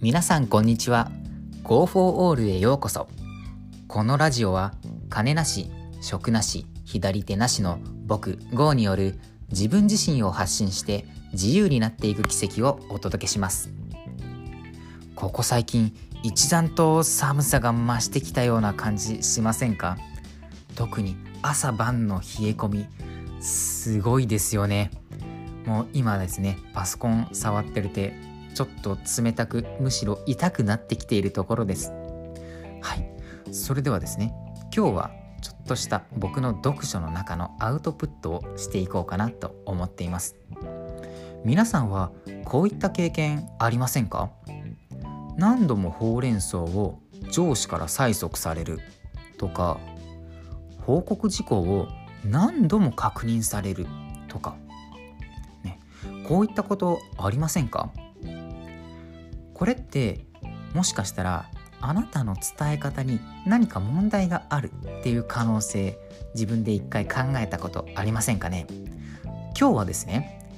[0.00, 1.10] 皆さんこんにちは。
[1.64, 3.08] Go for All へようこそ。
[3.88, 4.74] このラジオは
[5.10, 9.18] 金なし食なし左手なしの僕 GO による
[9.50, 13.70] 自分自身を発信して自由になっていく奇跡をお届けします。
[15.16, 15.92] ここ最近
[16.22, 19.98] 一段と寒さが増してきたような感じしませんか？
[20.76, 22.86] 特に朝晩の冷え込み
[23.40, 24.92] すごいですよね。
[25.66, 28.14] もう今ですねパソコン触ってる手
[28.54, 31.92] ちょっと冷たくむしろ痛くなってきているところです。
[32.80, 33.08] はい。
[33.52, 34.34] それではですね
[34.74, 40.36] 今日はちょっとした僕の読書の中のアウトプットをしていこうかなと思っています。
[41.44, 42.10] 皆さんは
[42.44, 44.30] こういった経験ありませんか？
[45.36, 46.98] 何度もほうれん草を
[47.30, 48.80] 上司から催促される。
[49.38, 49.78] とか
[50.84, 51.86] 報告事項を
[52.24, 53.86] 何度も確認される。
[54.26, 54.56] とか、
[55.62, 55.78] ね、
[56.26, 57.92] こういったことありませんか？
[59.58, 60.24] これって
[60.72, 65.98] もしかしたらあなたの伝え方に何か問題があるっていう可能性
[66.34, 68.66] 自分で一回考えたことありませんかね？
[69.58, 70.48] 今日はですね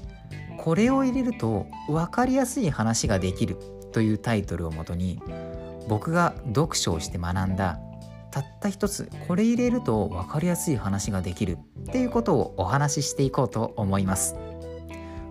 [0.58, 3.56] これを入れると分かりやすい話ができる
[3.92, 5.20] というタイトルをもとに
[5.88, 7.78] 僕が読書をして学んだ
[8.30, 14.36] たった一つこれ入れると分かりやすい話ができるっていうことをお話ししていこうと思います。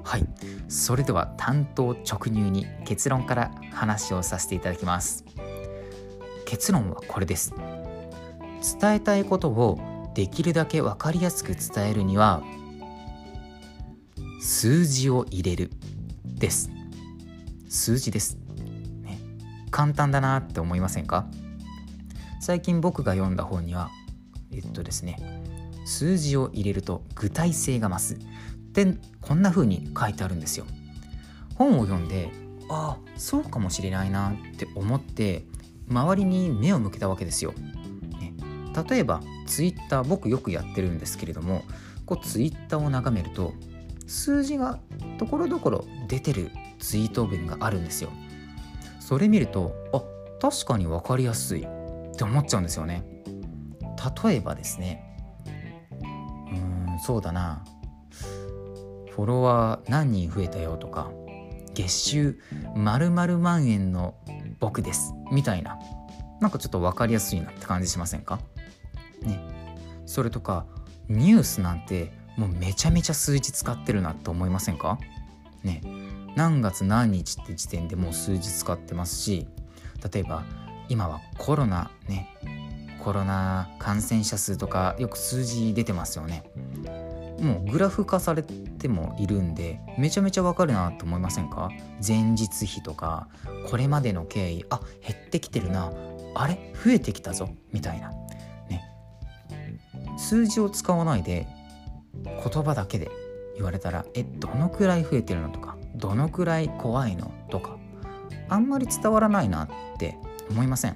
[0.09, 0.25] はい。
[0.69, 5.23] それでは担当直入に結論から話をさせていただきます。
[6.45, 7.53] 結論はこれです。
[8.81, 12.41] 伝えたいことをできるだけ分かりやすく伝えるには
[14.41, 15.69] 数字を入れる。
[16.25, 16.71] です。
[17.69, 18.39] 数字です、
[19.03, 19.19] ね、
[19.69, 21.27] 簡単だなって思いませんか？
[22.41, 23.91] 最近僕が読んだ本には
[24.51, 25.17] えっとですね。
[25.85, 28.17] 数字を入れると具体性が増す。
[28.83, 30.65] ってこんな風に書いてあるんですよ。
[31.55, 32.31] 本を読んで
[32.69, 35.45] ああそうかもしれないなって思って
[35.89, 38.33] 周りに目を向けたわけですよ、ね、
[38.89, 41.63] 例えばツイッター僕よくやってるんですけれども
[42.05, 43.53] こうツイッターを眺めると
[44.07, 44.79] 数字が
[45.17, 48.11] ところどころ出てるツイート文があるんですよ。
[48.99, 50.01] それ見るとあ
[50.39, 53.03] 確かに分かりやすいって思っちゃうんですよね。
[54.23, 55.03] 例えばですね
[56.49, 57.65] うーんそうだな。
[59.19, 61.11] フォロワー何人増えたよとか
[61.73, 62.39] 月収
[62.73, 64.15] 〇〇万円の
[64.61, 65.77] 僕ですみたいな。
[66.39, 68.39] なんかちょっと分かりやすいなって感じしませんか？
[69.21, 69.41] ね。
[70.05, 70.65] それとか
[71.09, 74.97] ニュースなんてもうめちゃめちゃ数字使ってるなと思いませんか？
[75.63, 75.81] ね。
[76.37, 79.49] 何月何日って時点でもう数字使ってますし
[80.13, 80.45] 例えば
[80.87, 82.29] 今はコロナね。
[83.03, 86.48] コロナ感染者数とかよく数字出てますよね。
[87.41, 91.69] もうグラフ化されてもいるんでめちゃめちゃわかるなと思いませんか？
[92.05, 93.27] 前日比とか
[93.69, 95.91] これまでの経緯あ減ってきてるな
[96.35, 96.73] あれ？
[96.83, 98.09] 増えてきたぞみたいな。
[98.69, 98.83] ね。
[100.17, 101.47] 数字を使わないで
[102.23, 103.09] 言葉だけで
[103.55, 107.31] 言われたらえどのくらい増えてるのとかどのくらい怖いの？
[107.49, 107.77] とか
[108.49, 110.17] あんまり伝わらないなって
[110.49, 110.95] 思いません、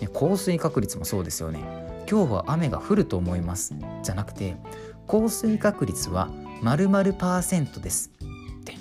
[0.00, 1.60] ね、降水確率もそうですよね。
[2.08, 3.74] 今日は雨が降ると思います。
[4.02, 4.56] じゃなくて
[5.06, 6.30] 降水確率は
[6.62, 8.10] 〇〇パーセントです。
[8.20, 8.72] って。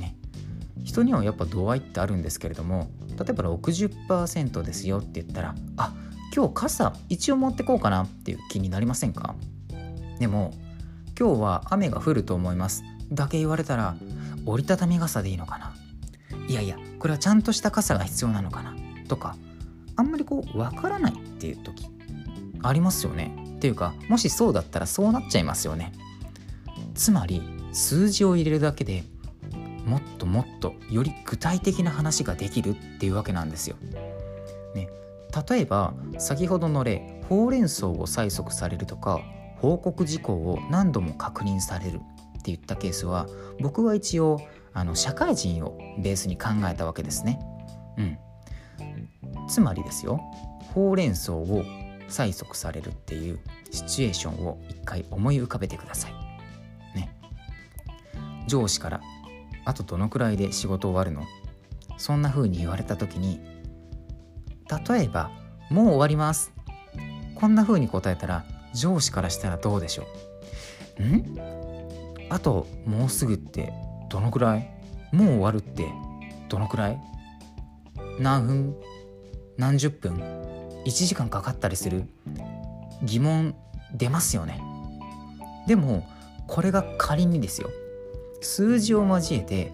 [0.00, 0.16] ね。
[0.82, 5.94] 人にはやっぱ度合いってあるんですけれども例えば60%ですよって言ったらあ
[6.34, 9.34] 今日傘一応持ってこうかなっていう気になりませんか？
[10.18, 10.54] でも
[11.18, 12.82] 今日は雨が降ると思います。
[13.12, 13.94] だけ言われたら
[14.46, 15.74] 折りたたみ傘でいいのかな？
[16.48, 18.74] いやいやこれはちゃんとした傘が必要なのかな？
[19.08, 19.36] とか
[19.96, 21.86] あんまりこうわからないっていう時
[22.62, 23.36] ありますよね。
[23.62, 25.92] っていうかもしそうだったらそうなっちゃいますよね
[26.96, 27.40] つまり
[27.72, 29.04] 数字を入れるだけで
[29.86, 33.76] もっともっとより具体的な話ができるっていうわけなんですよ。
[34.74, 34.88] ね、
[35.48, 39.20] 例えば先ほどの例ほうれん草を催促されるとか
[39.58, 42.00] 報告事項を何度も確認される
[42.38, 43.28] っていったケースは
[43.60, 44.40] 僕は一応
[44.74, 47.38] あの社会人をベースに考えたわけですね。
[47.96, 48.18] うん、
[49.48, 50.20] つまりですよ
[50.74, 51.62] ほうれん草を
[52.12, 56.12] 催促されるっていうシチュエーションを一回思い浮かべてください。
[56.94, 57.14] ね。
[58.46, 59.00] 上司から
[59.64, 61.26] 「あとどのくらいで仕事終わるの?」
[61.98, 63.40] そんな風に言われた時に
[64.88, 65.30] 例えば
[65.70, 66.52] 「もう終わります」
[67.36, 68.44] こんな風に答えたら
[68.74, 70.06] 上司からしたらどうでしょ
[70.98, 71.02] う？
[71.02, 71.36] ん
[72.28, 73.72] あともうすぐって
[74.08, 74.68] どのくらい？
[75.12, 75.86] もう終わるって
[76.48, 77.00] どのくらい？
[78.18, 78.76] 何分？
[79.56, 80.20] 何十分？
[80.84, 82.04] 1時間かかったりする
[83.02, 83.54] 疑問
[83.94, 84.60] 出ますよね
[85.66, 86.06] でも
[86.46, 87.70] これが仮にですよ
[88.40, 89.72] 数字を交えて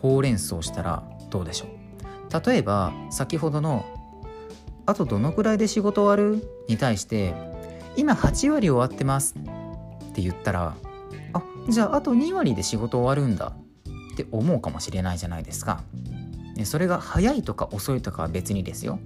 [0.00, 3.84] ほうれん草したらどうでしょう例えば先ほどの
[4.86, 7.34] 「あとどのくらいで仕事終わる?」に対して
[7.96, 10.74] 「今8割終わってます」って言ったら
[11.34, 13.52] 「あじゃああと2割で仕事終わるんだ」
[14.14, 15.82] って思うかもしれないじゃないですか。
[16.64, 18.98] それが早いとか遅いとかは別にですよ。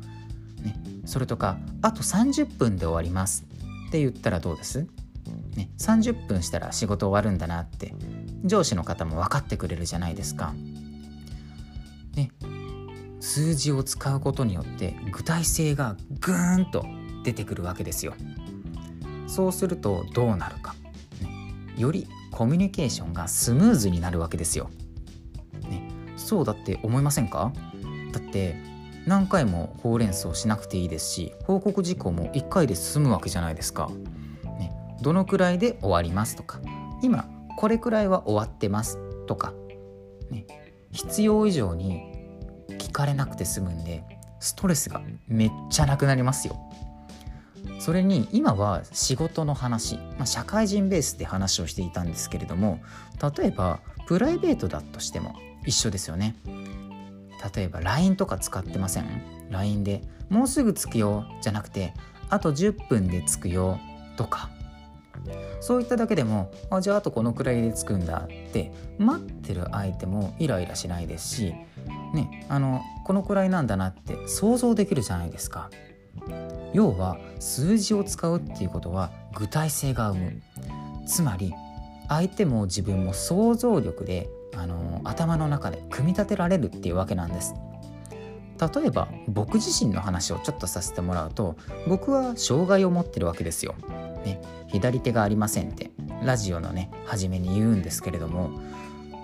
[0.65, 0.75] ね、
[1.05, 3.45] それとか「あと30分で終わります」
[3.89, 4.87] って言ったらどうです、
[5.55, 7.95] ね、30分したら仕事終わるんだなって
[8.45, 10.55] 上司の方も分かってくれるじゃないですか。
[12.15, 12.31] ね、
[13.21, 16.87] 数字を使うことによって具体性がぐーんと
[17.25, 18.15] 出てくるわけですよ。
[19.27, 20.75] そうするとどうなるか、
[21.23, 24.71] ね、よりコミュニケーションがスムーズになるわけですよ。
[25.69, 27.53] ね、そうだって思いませんか？
[28.13, 28.57] だって
[29.07, 33.91] 何回もほうれん草しなくていいですし報告事項も1回で済むわけじゃないですか。
[34.59, 34.73] ね、
[35.03, 36.61] どのくらいで終わりますとか
[37.03, 39.53] 今これくらいは終わってますとか、
[40.31, 40.47] ね、
[40.93, 42.03] 必要以上に
[42.79, 44.05] 聞かれなくて済むんで
[44.41, 46.57] ストレスがめっちゃなくなりますよ。
[47.79, 52.81] それに今は仕事の話、まあ、社会人ベースで話をしていたんですけれども
[53.37, 55.35] 例えばプライベートだとしても
[55.67, 56.35] 一緒ですよね。
[57.55, 59.07] 例えば LINE とか使ってません
[59.51, 61.95] ?LINE で「もうすぐ着くよ」じゃなくて
[62.31, 63.79] 「あと10分で着くよ」
[64.17, 64.51] とか
[65.61, 71.55] そういっただけでもあじゃああとこのくらいで着くんだって待ってる相手もイライラしないですし、
[72.13, 75.71] ね、あのこのくらいなんだなって想像できるじゃないですか。
[76.73, 80.43] 要は数字を使うっていうことは具体性が生む
[81.07, 81.55] つまり
[82.09, 87.55] 相手も自分も想像力であの頭の中で組み立てられるっていうわけなんです。
[88.61, 91.57] 例えば僕自身の話をちょっとさせてもらうと
[91.89, 93.75] 僕は障害を持ってるわけですよ、
[94.25, 95.91] ね、左手がありませんって
[96.23, 98.61] ラジオのね初めに言うんですけれども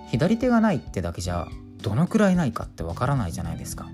[0.08, 1.46] 左手がないってだけじゃ
[1.80, 3.88] どのくらいないかってわからないじゃないですか。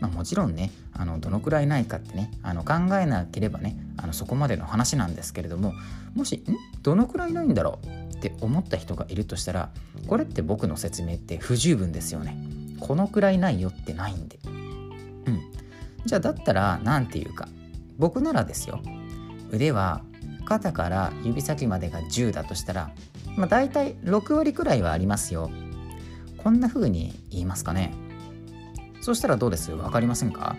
[0.00, 5.74] まあ、もちろんねあのどのくらいないかってねあの考えなければねあのそこまでの話なんですけれども
[6.14, 6.56] もしん？
[6.82, 7.86] どのくらいないんだろう？
[8.18, 9.70] って思った人がいるとしたら
[10.08, 12.36] これって僕の説明って不十分ですよね。
[12.80, 14.38] このくらいないよってないんで。
[14.44, 15.40] うん。
[16.04, 17.48] じゃあだったら何て言うか
[17.96, 18.80] 僕ならですよ。
[19.50, 20.02] 腕は
[20.44, 22.90] 肩から指先までが10だとしたら
[23.36, 25.50] まあ大体6割くらいはありますよ。
[26.38, 27.92] こんな風に言いますかね。
[29.00, 29.70] そしたらどうです？
[29.70, 30.56] 分かりませんか？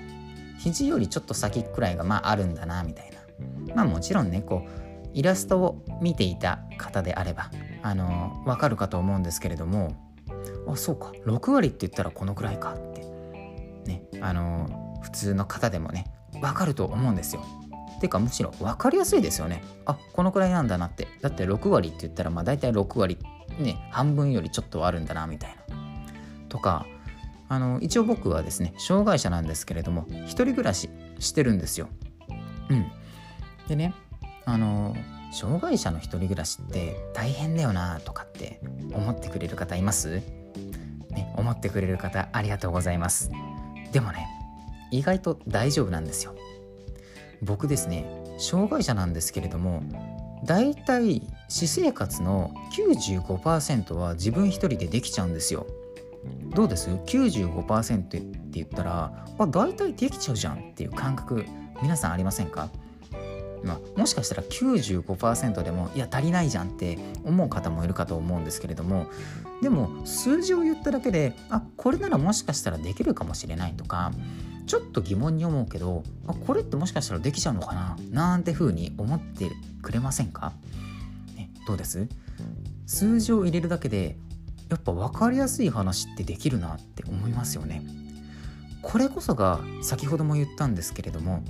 [0.59, 3.75] 肘よりちょっと先くらいがまああるんだなみたいな。
[3.75, 7.51] まあもちろんねこうイラストを見ていた方であれば
[7.81, 9.95] あの分かるかと思うんですけれども
[10.67, 13.01] あそうか6割って言ったらこのくらいかって
[13.85, 17.43] ねあの普通の方でもね分かると思うんですよ。
[17.99, 19.61] てかむしろ分かりやすいですよね。
[19.85, 21.07] あこのくらいなんだなって。
[21.21, 23.17] だって6割って言ったらまあ大体6割
[23.59, 25.75] ね半分よりちょっとはあるんだなみたいな。
[26.47, 26.85] とか
[27.49, 30.89] あの一応僕はですね障害者なんですけれども一人暮らし
[31.19, 31.89] してるんですよ。
[32.69, 32.91] うん、
[33.67, 33.93] でね
[34.45, 34.95] あの
[35.31, 38.59] 障害者の一人暮らしって大変だよなとかって
[38.93, 40.21] 思ってくれる方います、
[41.11, 43.31] ね、思ってくれる方ありがとうございます。
[43.91, 44.27] でもね
[44.91, 46.35] 意外と大丈夫なんですよ。
[47.41, 48.05] 僕ですね
[48.37, 49.83] 障害者なんですけれども
[50.43, 55.67] だいたい私生活の95%は自分一人でできちゃうんですよ。
[56.53, 61.45] どうです ?95% って言ったらあ大体できちゃうじゃんっていう感覚
[61.81, 62.69] 皆さんありませんか？
[63.63, 69.07] まあ、もしかしたら95%でもいや足りないじゃんって思う方もいるかと思うんですけれども
[69.61, 74.11] でも数字を言っただけであこれならもしかしたらできるかもしれないとか
[74.67, 79.49] ちょっと疑問に思うけどあこれってもしかしたらできちゃうのかななんて風に思って
[79.81, 80.53] くれませんか、
[81.35, 82.07] ね、どうです？
[82.85, 84.15] 数字を入れるだけで
[84.69, 87.81] やっぱ分かりやすい話ってできるなって思いますよね。
[88.81, 91.43] これこそが先ほども言ったんですけれども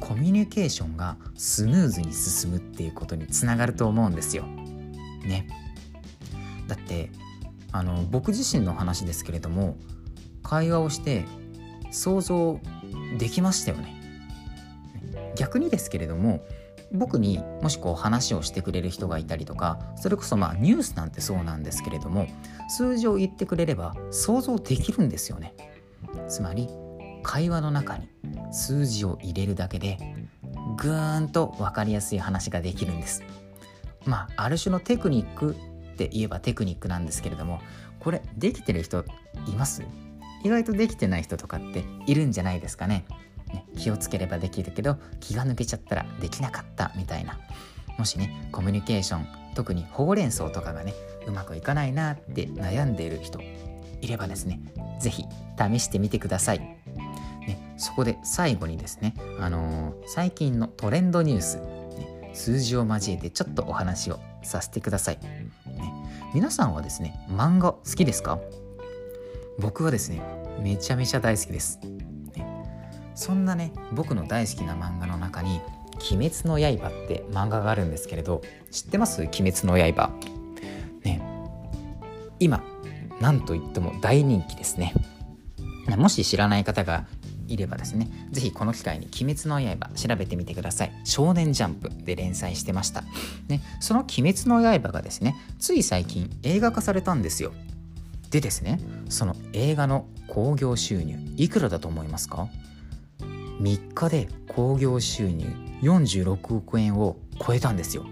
[0.00, 4.44] コミュニケーションがスムーズに進むっていうことにつながると思うんですよ。
[4.44, 5.48] ね。
[6.68, 7.10] だって
[7.72, 9.76] あの僕自身の話ですけれども
[10.42, 11.24] 会話をして
[11.90, 12.60] 想像
[13.18, 13.94] できましたよね。
[15.36, 16.44] 逆にですけれども
[16.92, 22.26] 僕にもしこう話をしてくれる人がいたりとかそれこそまあニュースなんてそうなんですけれども
[22.68, 25.54] 数字を言ってくれれば想像できるんですよね
[26.28, 26.68] つまり
[27.26, 28.08] 会話の中に
[28.52, 29.98] 数字を入れるだけで
[30.76, 33.24] ぐーんと分かりやすい話ができるんです。
[34.04, 35.56] まあある種のテクニック
[35.94, 37.60] って言えばテクニックなんですけれども
[37.98, 39.04] これできてる人
[39.48, 39.82] います？
[40.44, 43.04] 意外とできてない人とかっているんじゃないですかね。
[43.48, 47.40] ね、気をつければできるけど気が抜けちゃったらできなかったみたいな。
[47.98, 50.94] もしねコミュニケーション特にほうれん草とかがね
[51.26, 53.40] うまくいかないなって悩んでいる人
[54.00, 54.60] いればですね
[55.00, 55.24] 是非
[55.58, 56.76] 試してみてください。
[57.76, 65.50] そこで最後にですね、あのー、最近のトレンドニュース、ね、数字を交えてちょっとお話をさせてください、ね、
[66.34, 68.38] 皆さんはですね漫画好きですか？
[69.58, 70.20] 僕はですね
[70.62, 71.80] めちゃめちゃ大好きです、
[72.34, 72.46] ね、
[73.14, 75.60] そんなね僕の大好きな漫画の中に
[76.12, 79.22] 「鬼滅の刃」って漫画があるんですけれど知ってます？
[79.22, 80.10] 鬼滅の刃。
[81.04, 81.20] ね
[82.38, 82.62] 今
[83.20, 84.94] 何と言っても大人気ですね
[85.96, 87.06] もし知らない方が
[87.48, 90.92] いればですね、ぜひこの機会に鬼滅の刃調べてみてください。
[91.04, 93.04] 少年ジャンプで連載してました。
[93.48, 97.52] ね、その鬼滅の刃がですね、つい最近映画化されたんですよ。
[98.30, 102.48] でですね、その映画の興行収入、いくらだと思いますか
[103.60, 105.46] ?3 日で興行収入
[105.82, 108.06] 46億円を超えたんですよ。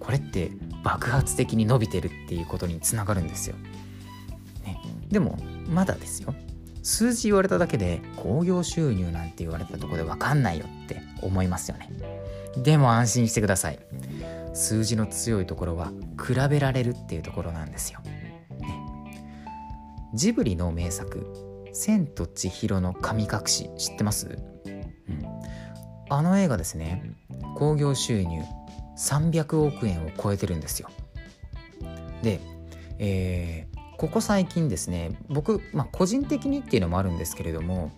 [0.00, 0.50] これって
[0.82, 3.56] 爆発的に伸びてるっていうことにつながるんですよ。
[4.64, 4.80] ね、
[5.10, 6.34] でもまだですよ
[6.84, 11.90] 数字言われただけで興行収入なんて言われたとこで分かんないよって思いますよね。
[12.62, 13.78] でも安心してください。
[14.52, 15.90] 数字の強いところは
[16.22, 18.46] 比べられるっていうところなんですよ、ね、
[20.14, 21.26] ジブリの名作
[21.74, 25.24] 「千と千尋の神隠し」知ってます、うん、
[26.08, 27.02] あの映画ですね。
[27.56, 28.42] 興行収入
[28.96, 30.88] 300億円を超えてるんですよ。
[32.22, 32.40] で、
[32.98, 33.66] え
[34.04, 37.90] ここ最近ですね僕、まあ、個人的にっていうのもあるんですけれども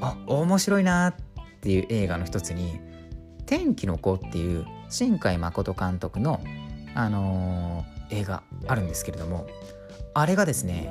[0.00, 1.14] あ面白いなっ
[1.60, 2.80] ていう映画の一つに
[3.44, 6.40] 「天気の子」っていう新海誠監督の、
[6.94, 9.46] あのー、映画あるんですけれども
[10.14, 10.88] あれがですね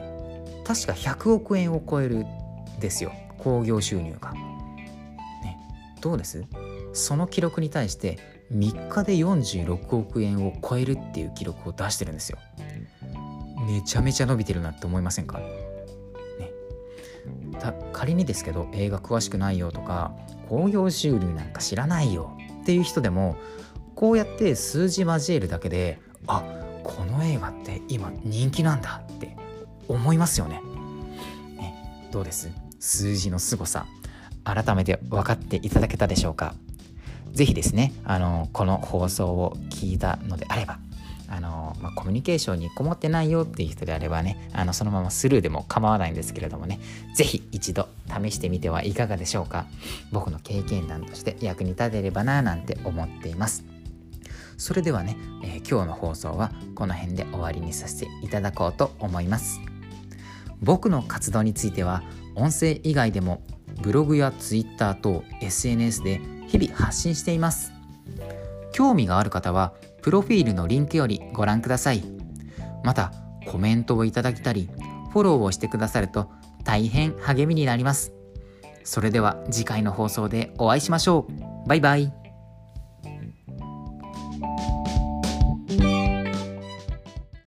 [0.63, 2.23] 確か100億円を超える
[2.79, 4.33] ですよ興行収入が。
[4.33, 5.57] ね、
[5.99, 6.45] どうです？
[6.93, 8.19] その記録に対して
[8.53, 12.37] 3日で46億円を超えるっていう記録を出してるんですよ。
[13.65, 15.39] めちゃめちゃ伸びてるなって思いませんか？
[15.39, 16.51] ね。
[17.93, 20.13] 仮にですけど映画詳しくないよとか
[20.49, 23.37] 興行収入なんか知らないよっていう人でも
[23.95, 26.43] こうやって数字交えるだけであ
[26.83, 29.37] この映画って今人気なんだって
[29.87, 30.61] 思いますよね。
[31.55, 32.09] ね。
[32.11, 32.49] どうです？
[32.79, 33.85] 数字の凄さ。
[34.43, 36.55] 改めて分かっていただけたでしょうか？
[37.31, 40.79] 是非ですねあのこの放送を聞いたのであれば
[41.33, 46.79] あの、まあ、コミュニケーションにこもってないよっていう人であればねあのそのままスルーでも構わないんですけれどもね
[47.15, 49.65] 是非一度試してみてはいかがでしょうか。
[50.11, 53.63] 僕の経験談として役に立てればななんて思っています。
[54.57, 59.59] それではね、えー、今日の放送はこの辺で終わりにさせていただこうと思います。
[60.61, 62.03] 僕の活動については
[62.35, 63.41] 音声以外でも
[63.81, 67.71] ブログやツイッター等 SNS で日々発信しています。
[68.71, 72.03] 興味がある方はプロフィールのリンクよりご覧ください。
[72.83, 73.13] また、
[73.47, 74.69] コメントをいただきたり、
[75.11, 76.29] フォローをしてくださると
[76.63, 78.13] 大変励みになります。
[78.83, 81.25] それでは次回の放送でお会いしましょ
[81.65, 81.67] う。
[81.67, 82.22] バイバイ。